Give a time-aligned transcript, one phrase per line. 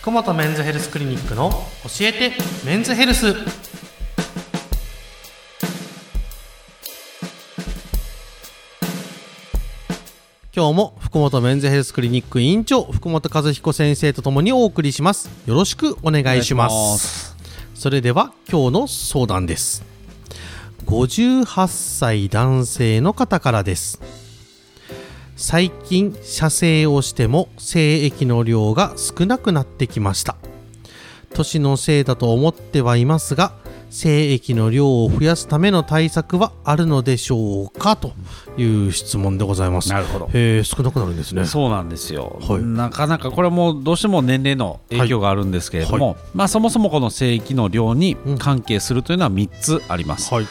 [0.00, 2.32] 福本メンズヘルスクリニックの教えて
[2.64, 3.34] メンズヘルス。
[10.54, 15.28] 今日も福本メンズヘルスクリニック院長福本和彦先生とともにお送りします。
[15.46, 17.36] よろしくお願いします。
[17.74, 19.84] それでは今日の相談です。
[20.86, 24.00] 58歳男性の方からです
[25.40, 30.34] 最近射精をしても精液の量が少なくなってきました。
[31.32, 33.52] 年のせいだと思ってはいますが
[33.88, 37.94] 精液の量を増やすための対策はあるのでしょうか？
[37.94, 38.14] と
[38.56, 39.90] いう質問でございます。
[39.90, 40.26] なるほど。
[40.34, 41.44] へえ少なくなるんですね。
[41.44, 42.62] そうなんですよ、はい。
[42.62, 46.16] なかなかこれもどうしても年齢の影響があるんですけれども、はい。
[46.34, 50.46] まあ、そもそもこの精液の量に関係するというのは3つあります、はい。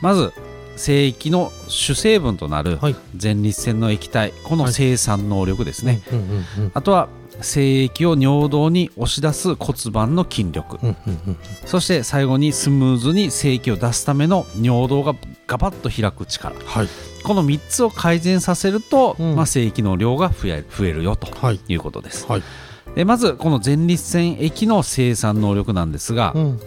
[0.00, 0.32] まず
[0.76, 2.96] 精液の主成分となるはい。
[3.20, 7.08] 前立腺の液体この生産能力ですね、うんうんうんあとは
[7.40, 11.36] 精液を尿道に押し出す骨盤の筋力、うんうんうん。
[11.66, 15.14] そして最後にスムーズに精液を出すための尿道が
[15.46, 16.54] ガバッと開く力。
[16.64, 16.88] はい。
[17.24, 19.34] この3つを改善させると、うん。
[19.34, 21.60] まあ、精液の量が増え増えるよとはい。
[21.68, 22.26] いうことです。
[22.28, 22.42] はい。
[22.94, 26.60] でまずこの前立腺液の生産能力なんですが、うん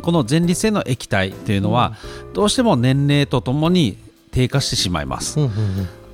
[0.00, 1.94] この前立腺の液体というのは、
[2.34, 3.96] どうしても年齢とともに
[4.30, 5.38] 低下してしまいます。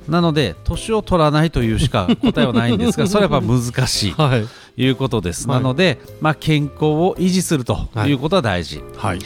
[0.07, 4.11] なので年を取らないというしか答えはないんですがそれはやっぱ難しい。
[4.17, 4.41] はい。
[4.41, 5.47] ということです。
[5.47, 5.57] はい。
[5.59, 8.13] なので、まあ、健康を維持するとい。
[8.13, 8.81] うことは大事。
[8.97, 9.19] はい。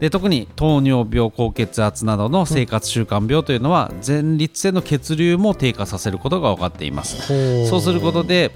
[0.00, 7.68] で特に糖尿病高血圧などの生活習慣病というのは前立腺の血流も低下させることが分かっています。
[7.68, 8.50] そうすることで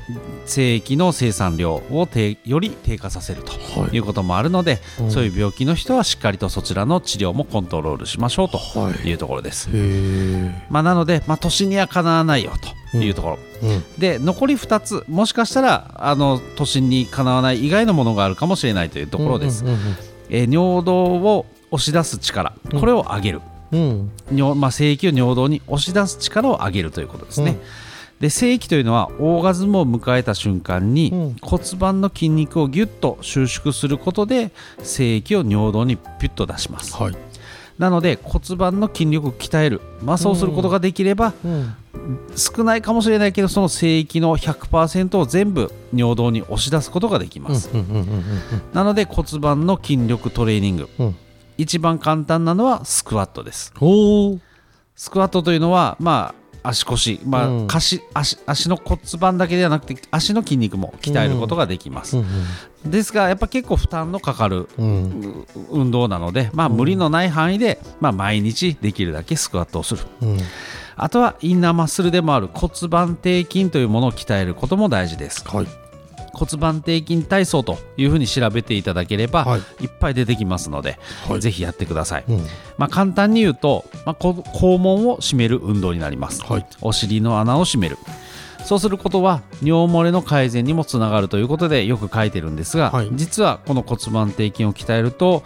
[0.46, 3.96] 精液の生産量を低より低下させるとはい。
[3.96, 5.10] いうこともあるので、うん。
[5.10, 9.08] そういう病気の人はしっかりとそちらの治療もコントロールしましょうとはい。
[9.08, 9.68] いうところです、
[10.70, 13.84] まあ、なので、まあ、年にはかなわないよというところ、うん。
[13.98, 19.78] で残り2つもしかしたらあの年にかなわない以外のものがあるかもしれないというところです、うんうん
[20.30, 23.40] えー尿道を押し出す力これを上げる、
[23.72, 24.10] うん。
[24.32, 27.58] 尿まあ、精液を尿道に押し出す力を上げるということですね、
[28.20, 31.36] で精液というのはオーガズムを迎えた瞬間に、うん。
[31.40, 34.50] 骨盤の筋肉をギュッと収縮することで
[34.82, 36.96] 精液を尿道にピュッと出します。
[36.96, 37.16] はい。
[37.78, 41.74] なので骨盤の筋力を鍛える、まあ、そうすることができれば、うん
[42.36, 47.70] 少ないかもしれないけどその精液の100%を全部尿道に押し出すことができます、
[48.72, 50.88] なので骨盤の筋力トレーニング。
[50.98, 51.06] うん。
[51.06, 51.16] うん
[51.58, 53.72] 一番簡単なのはスクワットです。
[54.94, 56.32] スクワットというのはま
[56.62, 57.68] あ足腰、まあうん。
[57.70, 58.00] 足
[58.46, 62.26] 足の骨盤だけではなくて足の筋肉も鍛えることができます、うん
[62.86, 65.46] ですがやっぱ結構負担のかかるうん。
[65.52, 70.02] う運動なので、まあ、無理のない範囲で、まあ、毎日できるだけスクワットをする。
[70.22, 70.38] うん
[70.98, 75.46] あとはインナーマッスルでもある骨盤底筋というものを鍛えることも大事です。
[75.48, 75.66] はい。
[76.32, 79.60] 骨盤底筋体操というふうに調べていただければ、はい。
[79.84, 80.98] い、っぱい出てきますので、
[81.28, 81.40] はい。
[81.40, 82.46] ぜひやってください、うん。
[82.76, 86.66] まあ、簡単に言うと、まあ、こ肛門を締める運動になります、はい。
[86.80, 87.96] お尻の穴を締める。
[88.64, 93.08] そうすることは尿漏れの改善にもつながるということでよく書いてるんですが、はい。
[93.14, 95.42] 実はこの骨盤底筋を鍛えると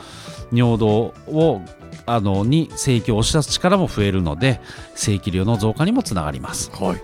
[0.53, 1.63] 尿道を
[2.07, 4.61] あのに精液を押し出す力も増えるので
[4.95, 7.03] 精液量の増加にもつながります、はい。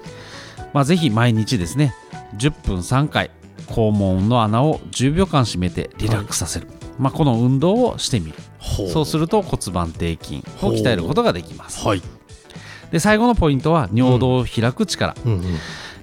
[0.73, 1.95] まあ、ぜひ毎日ですね
[2.37, 3.31] 10分3回
[3.69, 8.35] 肛門の穴を10秒間閉めてリラックスさせる、まあ、この運動をしてみる。
[8.59, 11.87] ほそうすると骨盤底筋を鍛えることができます。
[11.87, 12.03] はい。
[12.91, 15.43] で最後のポイントは尿道を開く力、うんうん。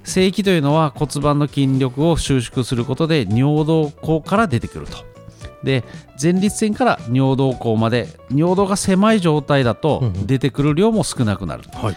[0.03, 4.97] 精液というのは骨盤の筋力を収縮することで尿道口から出てくると
[5.66, 5.84] で
[6.22, 10.28] 前立腺から尿道口まで尿道が狭い状態だとうんうん。
[10.28, 11.64] 出てくる量も少なくなる。
[11.74, 11.96] はい。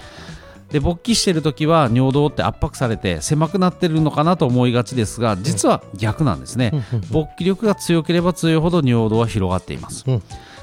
[0.71, 10.23] で勃起してる時は尿道って圧迫されて狭くなってるのかなと思いがちですが実は逆なんですね、うん勃起力が強ければ強いほど尿道は広がっています、うん。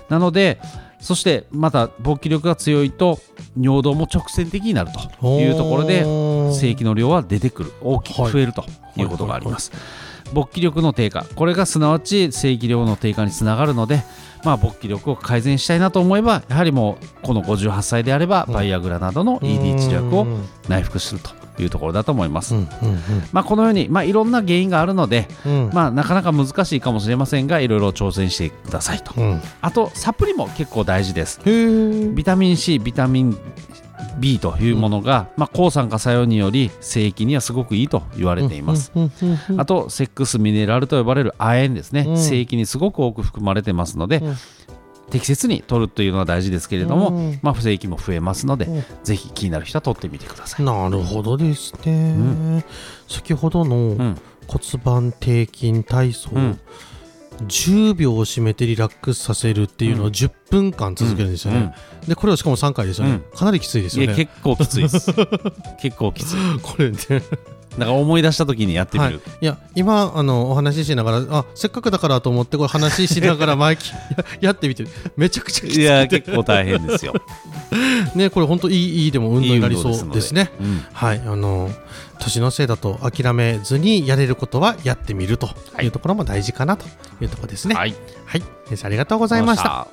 [0.10, 0.60] なので
[1.00, 3.20] そしてまた勃起力が強いと
[3.60, 6.04] 尿道も直線的になるというところで
[6.54, 7.74] 精液の量は出てくる。
[7.82, 8.64] 大きく増えると
[8.98, 9.72] いうことがあります、
[10.34, 11.26] 勃起力の低下。
[11.36, 14.04] これがすなわち精液量の低下につながるので、
[14.44, 20.28] まあ、勃起力を改善したいなと思えばやはりもうこの58歳であればバイアグラなどの ED 治療薬を
[20.70, 21.32] 内服すると
[21.62, 22.68] いうところだと思います、うんうん
[23.32, 25.70] まあ、このように、まあ、いろんな原因があるので、うん。
[25.74, 29.14] まあ、なかなか難しいかもしれませんがいろいろ挑戦してくださいと。
[29.18, 29.42] うん。
[29.62, 31.40] あとサプリも結構大事です。
[31.44, 33.38] ビタミン C ビタミン
[34.20, 38.92] B というものが、まあ、抗酸化作用により精液にはすごくいいと言われています、
[39.58, 42.18] あとセックスミネラルと呼ばれる亜鉛ですね、うん。
[42.18, 44.36] 精液にすごく多く含まれてますので、うん。
[45.10, 47.40] 適切に取るというのは大事ですけれども、うん。
[47.42, 48.84] まあ、不正液も増えますので、うん。
[49.04, 50.66] ぜひ気になる人は取ってみてください。
[50.66, 52.64] なるほどですね、ん。
[53.08, 54.18] 先ほどの、うん。
[54.48, 56.60] 骨盤底筋体操、うん
[57.44, 60.12] 10秒を締めてリラックスさせるっていうのをうん。
[60.12, 61.74] 10分間続けるんですよね、
[62.08, 64.16] でこれをしかも3回ですよね、うかなりきついですよね。
[64.16, 65.12] 結構きついです。
[65.82, 66.36] 結構きつい。
[66.62, 66.98] これね。
[67.78, 69.14] だから思い出した時にやってみはい。
[69.14, 73.98] る、、いや今あのお話ししながらあせっかくだからと思ってこれ話ししながらマイキや
[74.40, 74.90] やってみてる。
[75.18, 77.14] めちゃくちゃきつい、いや結構大変ですよ
[78.16, 80.52] ねこれ本当いいいいでも運動になりそうですね。
[80.94, 81.70] はいあの
[82.20, 85.50] 年のせいだと諦めずにやれることはやってみると
[85.82, 86.86] いうところも大事かなと
[87.22, 87.74] いうところですね。
[87.74, 87.96] うんはい。
[88.26, 88.44] はい。
[88.68, 89.64] 先生ありがとうございました。
[89.64, 89.88] た